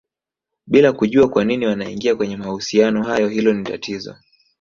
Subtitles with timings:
[0.67, 4.15] bila kujua kwanini wanaingia kwenye mahusiano hayo hilo ni tatizo